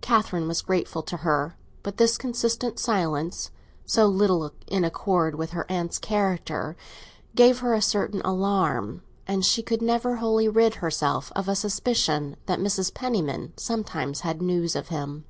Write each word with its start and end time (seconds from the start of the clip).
Catherine 0.00 0.48
was 0.48 0.60
grateful 0.60 1.04
to 1.04 1.18
her, 1.18 1.56
but 1.84 1.96
this 1.96 2.18
consistent 2.18 2.80
silence, 2.80 3.52
so 3.86 4.06
little 4.08 4.50
in 4.66 4.82
accord 4.82 5.36
with 5.36 5.50
her 5.50 5.70
aunt's 5.70 5.98
character, 6.00 6.76
gave 7.36 7.60
her 7.60 7.72
a 7.72 7.80
certain 7.80 8.20
alarm, 8.22 9.02
and 9.24 9.44
she 9.44 9.62
could 9.62 9.80
never 9.80 10.16
wholly 10.16 10.48
rid 10.48 10.74
herself 10.82 11.30
of 11.36 11.48
a 11.48 11.54
suspicion 11.54 12.34
that 12.46 12.58
Mrs. 12.58 12.92
Penniman 12.92 13.52
sometimes 13.56 14.22
had 14.22 14.42
news 14.42 14.74
of 14.74 14.88
him. 14.88 15.26